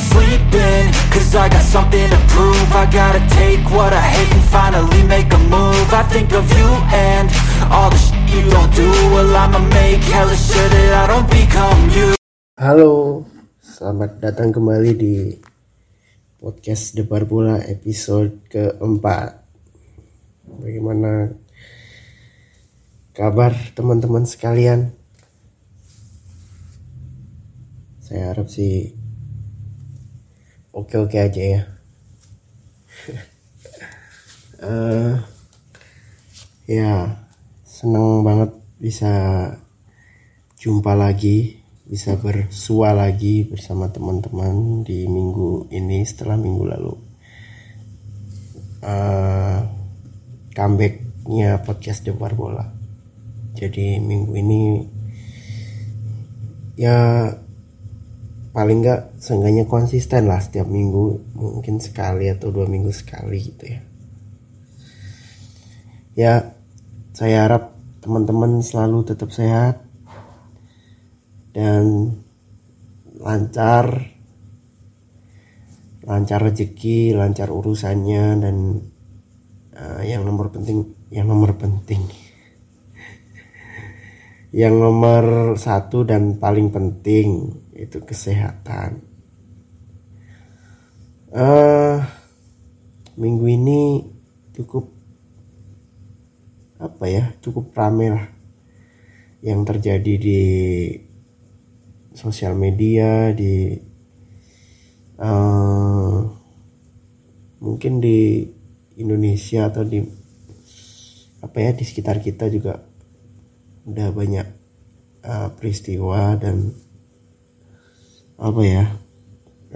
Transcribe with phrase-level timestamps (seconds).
[0.00, 5.02] sleeping Cause I got something to prove I gotta take what I hate and finally
[5.04, 7.28] make a move I think of you and
[7.68, 11.80] all the shit you don't do Well I'ma make hella sure that I don't become
[11.92, 12.08] you
[12.60, 13.24] Halo,
[13.64, 15.32] selamat datang kembali di
[16.36, 19.40] podcast Debar Bola episode keempat.
[20.44, 21.32] Bagaimana
[23.16, 24.92] kabar teman-teman sekalian?
[28.04, 28.99] Saya harap sih
[30.72, 31.62] oke-oke aja ya.
[34.60, 35.16] Eh,
[36.68, 37.16] ya,
[37.64, 39.08] senang banget bisa
[40.60, 46.94] jumpa lagi bisa bersua lagi bersama teman-teman di minggu ini setelah minggu lalu
[48.86, 49.58] uh,
[50.54, 52.62] comebacknya podcast Debar Bola
[53.58, 54.60] jadi minggu ini
[56.78, 57.26] ya
[58.50, 63.80] paling nggak seenggaknya konsisten lah setiap minggu mungkin sekali atau dua minggu sekali gitu ya.
[66.18, 66.34] Ya
[67.14, 69.84] saya harap teman-teman selalu tetap sehat
[71.54, 72.16] dan
[73.20, 74.16] lancar
[76.00, 78.56] lancar rezeki lancar urusannya dan
[79.76, 82.02] uh, yang nomor penting yang nomor penting
[84.50, 89.06] yang nomor satu dan paling penting itu kesehatan.
[91.30, 92.02] Uh,
[93.14, 94.02] minggu ini
[94.50, 94.90] cukup
[96.82, 98.26] apa ya cukup ramai lah
[99.38, 100.42] yang terjadi di
[102.10, 103.78] sosial media di
[105.22, 106.18] uh,
[107.62, 108.42] mungkin di
[108.98, 110.02] Indonesia atau di
[111.40, 112.89] apa ya di sekitar kita juga
[113.90, 114.48] udah banyak
[115.26, 116.70] uh, peristiwa dan
[118.40, 118.84] apa ya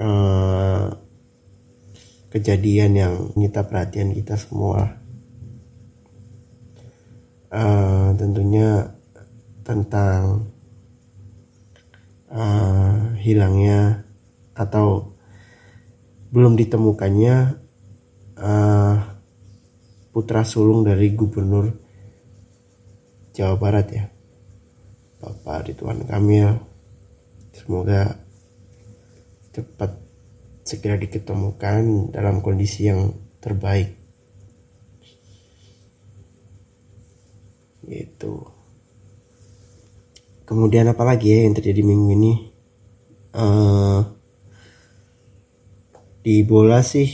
[0.00, 0.88] uh,
[2.30, 5.02] kejadian yang menyita perhatian kita semua.
[7.54, 8.90] Uh, tentunya
[9.62, 10.50] tentang
[12.26, 14.02] uh, hilangnya
[14.58, 15.14] atau
[16.34, 17.36] belum ditemukannya
[18.42, 18.96] uh,
[20.10, 21.83] putra sulung dari gubernur
[23.34, 24.04] Jawa Barat ya.
[25.18, 26.54] Bapak Ridwan Kamil.
[27.50, 28.14] Semoga
[29.50, 29.98] cepat
[30.62, 33.10] segera diketemukan dalam kondisi yang
[33.42, 33.98] terbaik.
[37.82, 38.46] Gitu.
[40.46, 42.32] Kemudian apa lagi ya yang terjadi minggu ini?
[43.34, 44.14] Uh,
[46.22, 47.10] di bola sih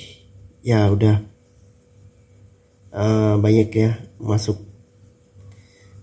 [0.61, 1.17] ya udah.
[2.93, 4.70] Uh, banyak ya masuk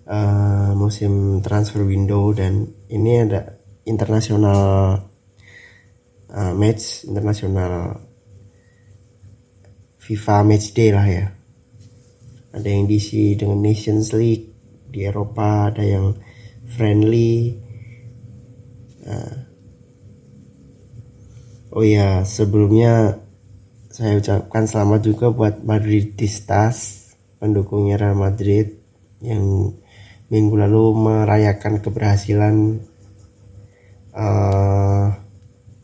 [0.07, 4.62] uh, musim transfer window dan ini ada internasional
[6.31, 8.07] uh, match internasional
[10.00, 11.28] FIFA Match Day lah ya.
[12.56, 14.57] Ada yang diisi dengan Nations League
[14.88, 16.16] di Eropa ada yang
[16.68, 17.59] friendly
[19.03, 19.35] uh,
[21.75, 23.19] oh ya sebelumnya
[23.91, 27.07] saya ucapkan selamat juga buat Madridistas
[27.38, 28.79] pendukungnya Real Madrid
[29.22, 29.75] yang
[30.28, 32.84] minggu lalu merayakan keberhasilan
[34.12, 35.08] uh,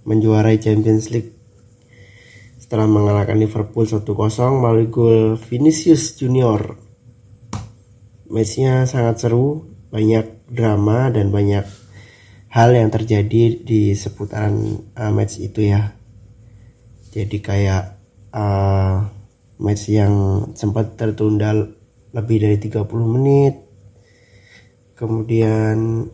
[0.03, 1.31] menjuarai Champions League
[2.59, 4.03] setelah mengalahkan Liverpool 1-0
[4.59, 6.75] melalui gol Vinicius Junior.
[8.33, 11.69] Matchnya sangat seru, banyak drama dan banyak
[12.49, 15.93] hal yang terjadi di seputaran uh, match itu ya.
[17.13, 18.01] Jadi kayak
[18.33, 19.05] uh,
[19.61, 21.53] match yang sempat tertunda
[22.13, 23.72] lebih dari 30 menit.
[24.93, 26.07] Kemudian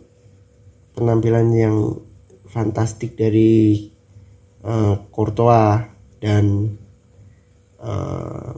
[0.96, 1.78] penampilan yang
[2.50, 3.86] fantastik dari
[4.64, 5.86] uh, Courtois
[6.20, 6.76] dan
[7.80, 8.52] uh,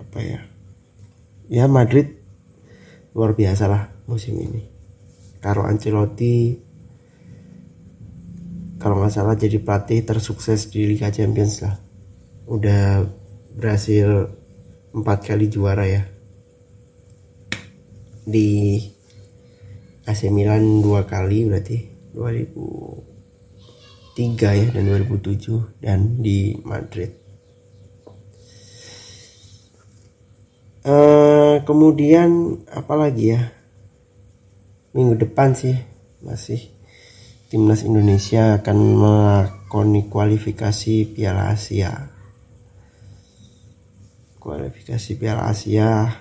[0.00, 0.40] apa ya?
[1.52, 2.20] Ya Madrid
[3.12, 4.64] luar biasa lah musim ini.
[5.42, 6.56] Carlo Ancelotti
[8.82, 11.78] kalau nggak salah jadi pelatih tersukses di Liga Champions lah.
[12.50, 13.06] Udah
[13.54, 14.26] berhasil
[14.90, 16.11] empat kali juara ya.
[18.22, 18.78] Di
[20.06, 21.92] AC Milan dua kali berarti.
[22.12, 27.08] 2003 ya dan 2007 dan di Madrid.
[30.82, 33.54] Uh, kemudian apa lagi ya?
[34.92, 35.72] Minggu depan sih
[36.20, 36.68] masih
[37.48, 42.10] timnas Indonesia akan melakoni kualifikasi Piala Asia.
[44.42, 46.12] Kualifikasi Piala Asia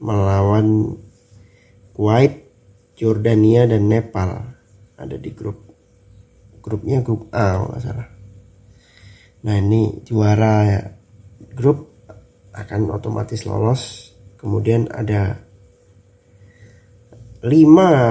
[0.00, 0.96] melawan
[2.00, 2.48] Kuwait,
[2.96, 4.56] Jordania dan Nepal
[4.96, 5.68] ada di grup.
[6.64, 8.08] Grupnya grup A kalau nggak salah.
[9.44, 10.82] Nah ini juara ya.
[11.52, 12.08] Grup
[12.56, 14.16] akan otomatis lolos.
[14.40, 15.44] Kemudian ada
[17.44, 17.52] 5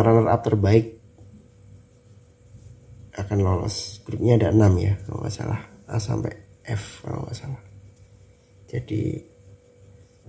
[0.05, 1.01] runner up terbaik
[3.17, 4.05] akan lolos.
[4.05, 5.65] Grupnya ada 6 ya kalau nggak salah.
[5.89, 7.61] A sampai F kalau nggak salah.
[8.69, 9.17] Jadi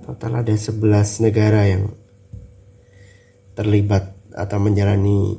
[0.00, 0.80] total ada 11
[1.28, 1.92] negara yang
[3.60, 5.36] terlibat atau menjalani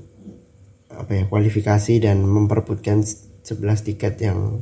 [0.94, 3.42] apa ya kualifikasi dan memperebutkan 11
[3.82, 4.62] tiket yang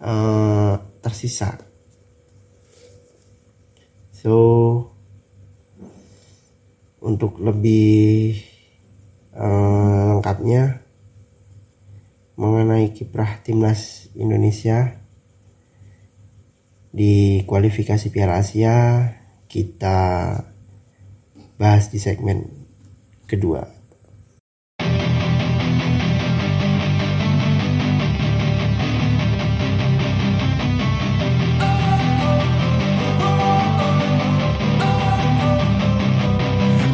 [0.00, 1.60] uh, tersisa.
[4.16, 4.32] So
[7.04, 8.40] untuk lebih
[9.36, 10.80] uh, lengkapnya
[12.40, 14.96] mengenai kiprah timnas Indonesia
[16.88, 19.04] di kualifikasi Piala Asia
[19.44, 20.32] kita
[21.56, 22.44] bahas di segmen
[23.26, 23.64] kedua.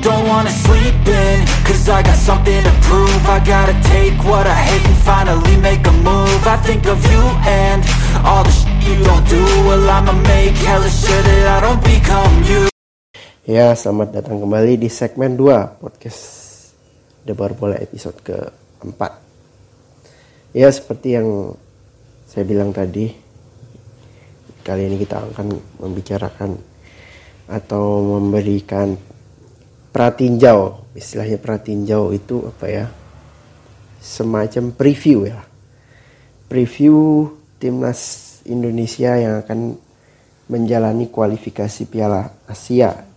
[0.03, 3.25] Don't wanna sleep in Cause I got something to prove.
[3.27, 6.47] I gotta take what I hate and finally make a move.
[6.47, 7.83] I think of you and
[8.27, 9.43] all the shit you don't do.
[9.67, 12.72] Well I'ma make hella sure that I don't become you
[13.43, 16.23] Ya, selamat datang kembali di segmen 2 podcast
[17.27, 19.19] Debar Bola episode keempat.
[20.55, 21.51] Ya, seperti yang
[22.31, 23.11] saya bilang tadi,
[24.63, 26.55] kali ini kita akan membicarakan
[27.51, 28.95] atau memberikan
[29.91, 32.87] pratinjau istilahnya pratinjau itu apa ya
[33.99, 35.43] semacam preview ya
[36.47, 37.27] preview
[37.59, 39.75] timnas Indonesia yang akan
[40.47, 43.12] menjalani kualifikasi Piala Asia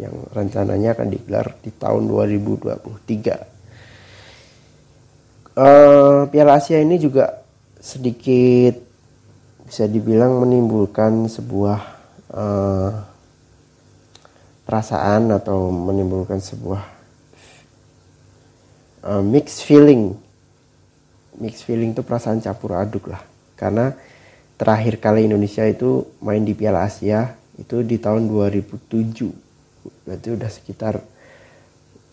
[0.00, 3.60] yang rencananya akan digelar di tahun 2023
[5.56, 7.42] uh, Piala Asia ini juga
[7.80, 8.76] sedikit
[9.64, 11.78] bisa dibilang menimbulkan sebuah
[12.34, 12.90] uh,
[14.66, 16.82] perasaan atau menimbulkan sebuah
[19.06, 20.14] uh, mixed feeling.
[21.40, 23.22] Mixed feeling itu perasaan campur aduk lah.
[23.54, 23.94] Karena
[24.58, 29.49] terakhir kali Indonesia itu main di Piala Asia itu di tahun 2007
[30.06, 31.00] berarti udah sekitar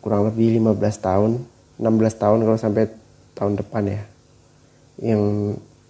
[0.01, 1.31] kurang lebih 15 tahun
[1.77, 2.89] 16 tahun kalau sampai
[3.37, 4.01] tahun depan ya
[5.01, 5.21] yang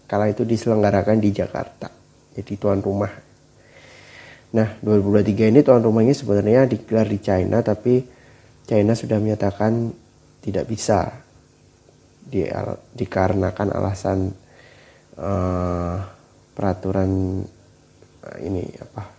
[0.07, 1.97] kala itu diselenggarakan di Jakarta
[2.37, 3.09] jadi tuan rumah.
[4.53, 8.05] Nah, 2023 ini tuan rumahnya sebenarnya digelar di China, tapi
[8.69, 9.89] China sudah menyatakan
[10.45, 11.09] tidak bisa
[12.21, 12.45] di,
[12.93, 14.29] dikarenakan alasan
[15.17, 15.97] uh,
[16.53, 17.41] peraturan
[18.21, 19.16] uh, ini apa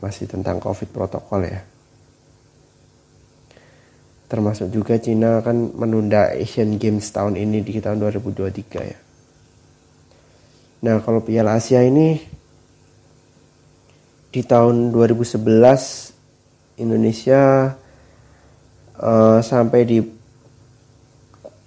[0.00, 1.60] masih tentang COVID protokol ya.
[4.30, 8.98] Termasuk juga China akan menunda Asian Games tahun ini di tahun 2023 ya.
[10.80, 12.16] Nah, kalau Piala Asia ini
[14.30, 17.74] di tahun 2011 Indonesia
[18.96, 19.98] uh, sampai di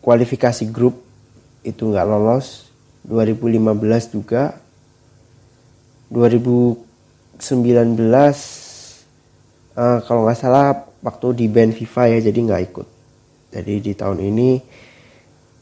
[0.01, 1.03] kualifikasi grup
[1.61, 2.71] itu nggak lolos
[3.07, 4.55] 2015 juga
[7.43, 7.99] 2019
[9.75, 12.87] uh, kalau nggak salah waktu di band FIFA ya jadi nggak ikut
[13.51, 14.49] jadi di tahun ini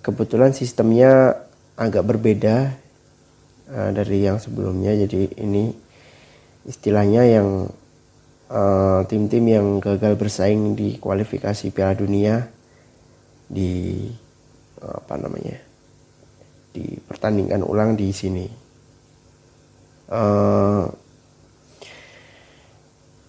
[0.05, 1.41] kebetulan sistemnya
[1.73, 2.77] agak berbeda
[3.73, 5.73] uh, dari yang sebelumnya jadi ini
[6.61, 7.73] istilahnya yang
[8.53, 12.37] eh, tim-tim uh, yang gagal bersaing di kualifikasi Piala Dunia
[13.49, 14.05] di
[14.77, 15.57] apa namanya
[16.69, 18.47] di pertandingan ulang di sini.
[20.11, 20.85] Uh,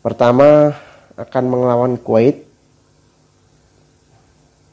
[0.02, 0.74] pertama
[1.16, 2.44] akan melawan Kuwait.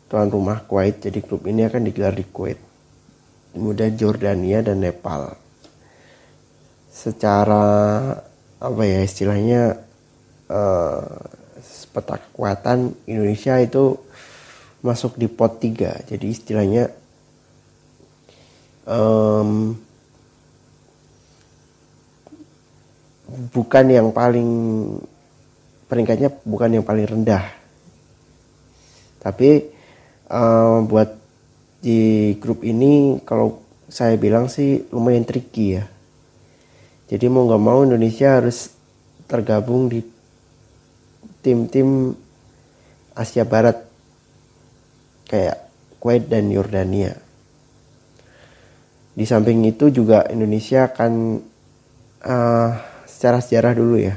[0.09, 2.57] Tuan rumah Kuwait jadi grup ini akan digelar di Kuwait.
[3.53, 5.38] Kemudian Jordania dan Nepal.
[6.89, 7.65] Secara
[8.59, 9.79] apa ya istilahnya
[10.51, 11.05] uh,
[11.93, 13.95] peta kekuatan Indonesia itu
[14.83, 16.83] masuk di pot 3 jadi istilahnya
[18.88, 19.75] um,
[23.51, 24.50] bukan yang paling
[25.89, 27.43] peringkatnya bukan yang paling rendah
[29.19, 29.74] tapi
[30.29, 31.17] um, buat
[31.81, 35.84] di grup ini kalau saya bilang sih lumayan tricky ya
[37.10, 38.69] jadi mau nggak mau Indonesia harus
[39.25, 40.05] tergabung di
[41.41, 42.13] tim-tim
[43.17, 43.81] Asia Barat
[45.25, 45.58] kayak
[46.00, 47.17] Kuwait dan Yordania.
[49.17, 51.43] Di samping itu juga Indonesia akan
[52.24, 52.69] uh,
[53.03, 54.15] secara sejarah dulu ya.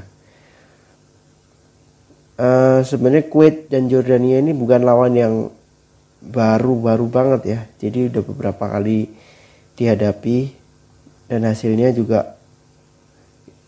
[2.32, 5.34] Uh, sebenarnya Kuwait dan Yordania ini bukan lawan yang
[6.22, 7.60] baru-baru banget ya.
[7.76, 9.10] Jadi udah beberapa kali
[9.76, 10.54] dihadapi
[11.28, 12.38] dan hasilnya juga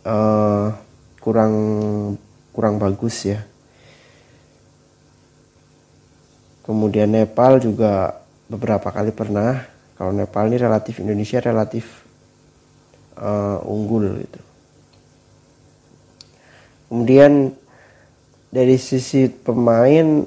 [0.07, 0.73] uh,
[1.21, 1.55] kurang
[2.55, 3.43] kurang bagus ya.
[6.65, 8.17] Kemudian Nepal juga
[8.49, 9.69] beberapa kali pernah.
[10.01, 12.05] Kalau Nepal ini relatif Indonesia relatif
[13.21, 14.41] uh, unggul gitu.
[16.89, 17.53] Kemudian
[18.55, 20.23] dari sisi pemain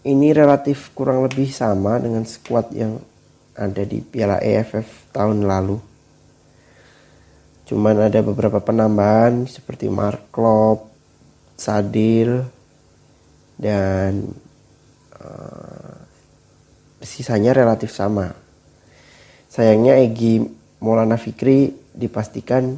[0.00, 2.96] ini relatif kurang lebih sama dengan skuad yang
[3.52, 5.76] ada di Piala EFF tahun lalu.
[7.68, 10.88] Cuman ada beberapa penambahan seperti Mark Klopp,
[11.60, 12.48] Sadil,
[13.60, 14.24] dan
[15.20, 16.00] uh,
[17.04, 18.32] sisanya relatif sama.
[19.52, 20.40] Sayangnya Egi
[20.80, 22.72] Maulana Fikri dipastikan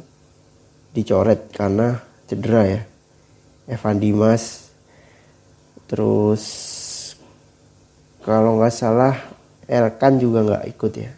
[0.91, 2.81] dicoret karena cedera ya.
[3.63, 4.72] Evan Dimas
[5.87, 6.43] terus
[8.23, 9.15] kalau nggak salah
[9.67, 11.11] Elkan juga nggak ikut ya.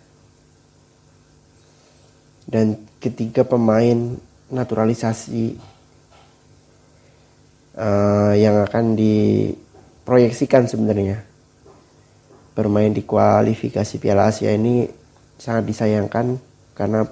[2.46, 4.14] Dan ketiga pemain
[4.54, 5.58] naturalisasi
[7.78, 11.26] uh, yang akan diproyeksikan sebenarnya.
[12.54, 14.88] Bermain di kualifikasi Piala Asia ini
[15.36, 16.40] sangat disayangkan
[16.78, 17.04] karena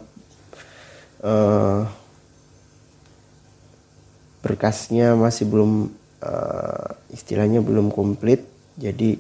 [1.26, 1.82] uh,
[4.40, 5.92] berkasnya masih belum
[6.24, 9.20] uh, istilahnya belum komplit jadi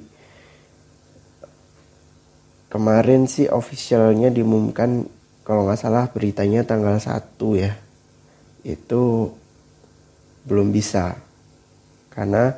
[2.73, 5.05] kemarin sih officialnya diumumkan
[5.45, 7.77] kalau nggak salah beritanya tanggal 1 ya.
[8.65, 9.29] Itu
[10.43, 11.13] belum bisa
[12.09, 12.51] karena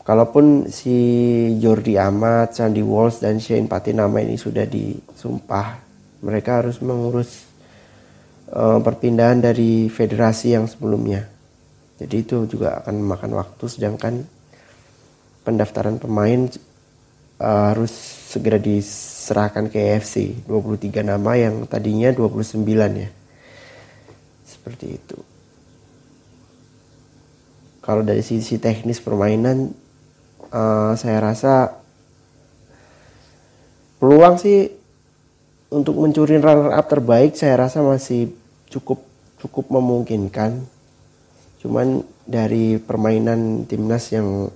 [0.00, 0.96] kalaupun si
[1.60, 5.78] Jordi Amat, Sandy Walsh dan Shane Patinama ini sudah disumpah
[6.24, 7.44] mereka harus mengurus
[8.50, 11.35] uh, perpindahan dari federasi yang sebelumnya
[11.96, 14.14] jadi itu juga akan memakan waktu sedangkan
[15.48, 16.52] pendaftaran pemain
[17.40, 17.92] uh, harus
[18.28, 22.60] segera diserahkan ke EFC 23 nama yang tadinya 29
[23.00, 23.10] ya.
[24.44, 25.18] Seperti itu.
[27.80, 29.72] Kalau dari sisi teknis permainan
[30.52, 31.80] uh, saya rasa
[33.96, 34.68] peluang sih
[35.72, 38.34] untuk mencuri runner up terbaik saya rasa masih
[38.68, 39.00] cukup
[39.38, 40.66] cukup memungkinkan
[41.66, 44.46] cuman dari permainan timnas yang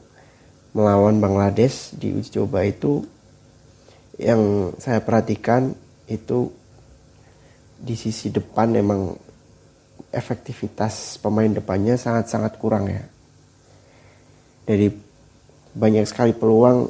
[0.70, 3.02] melawan Bangladesh di uji coba itu
[4.14, 5.74] yang saya perhatikan
[6.06, 6.54] itu
[7.82, 9.10] di sisi depan emang
[10.14, 13.02] efektivitas pemain depannya sangat-sangat kurang ya.
[14.62, 14.86] Dari
[15.74, 16.86] banyak sekali peluang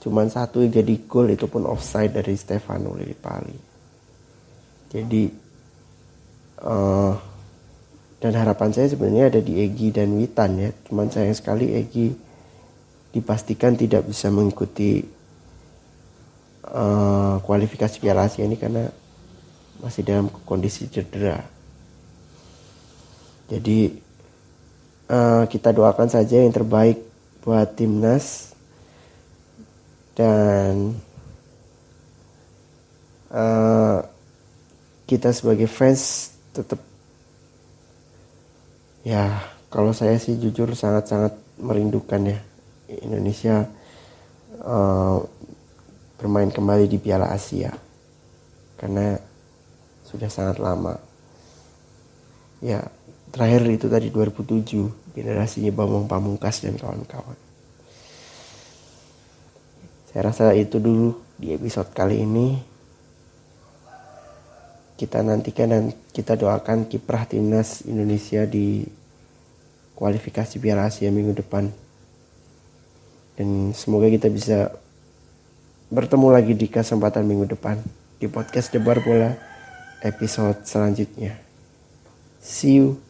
[0.00, 3.58] cuman satu yang jadi gol itu pun offside dari Stefano Lillipali.
[4.88, 5.22] Jadi
[6.64, 7.35] uh,
[8.16, 10.70] dan harapan saya sebenarnya ada di Egi dan Witan ya.
[10.88, 12.16] Cuman sayang sekali Egi
[13.12, 15.04] dipastikan tidak bisa mengikuti
[16.68, 18.88] uh, kualifikasi Piala Asia ini karena
[19.84, 21.44] masih dalam kondisi cedera.
[23.46, 23.92] Jadi
[25.12, 26.98] uh, kita doakan saja yang terbaik
[27.44, 28.56] buat timnas
[30.16, 30.96] dan
[33.30, 34.02] uh,
[35.06, 36.95] kita sebagai fans tetap
[39.06, 39.38] ya
[39.70, 42.38] kalau saya sih jujur sangat-sangat merindukan ya
[42.90, 43.70] Indonesia
[44.62, 45.22] uh,
[46.18, 47.70] bermain kembali di Piala Asia.
[48.76, 49.16] Karena
[50.04, 50.98] sudah sangat lama.
[52.60, 52.82] Ya
[53.30, 57.38] terakhir itu tadi 2007 generasinya Bambang Pamungkas dan kawan-kawan.
[60.10, 62.75] Saya rasa itu dulu di episode kali ini
[64.96, 68.84] kita nantikan dan kita doakan kiprah timnas Indonesia di
[69.96, 71.68] kualifikasi Piala Asia minggu depan
[73.36, 74.72] dan semoga kita bisa
[75.92, 77.78] bertemu lagi di kesempatan minggu depan
[78.16, 79.36] di podcast Debar Bola
[80.00, 81.36] episode selanjutnya.
[82.40, 83.05] See you.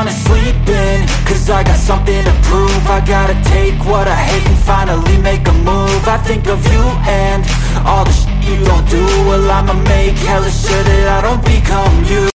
[0.00, 2.86] Wanna sleep in, cause I got something to prove.
[2.88, 6.08] I gotta take what I hate and finally make a move.
[6.08, 7.44] I think of you and
[7.86, 9.04] all the shit you don't do.
[9.28, 12.29] Well I'ma make hella sure that I don't become you